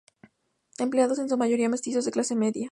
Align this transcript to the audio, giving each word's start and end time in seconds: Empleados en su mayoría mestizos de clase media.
Empleados 0.79 1.19
en 1.19 1.29
su 1.29 1.37
mayoría 1.37 1.69
mestizos 1.69 2.05
de 2.05 2.11
clase 2.11 2.35
media. 2.35 2.69